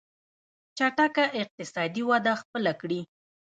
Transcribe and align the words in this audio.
چټکه 0.77 1.25
اقتصادي 1.41 2.03
وده 2.09 2.33
خپله 2.41 2.71
کړي. 2.81 3.01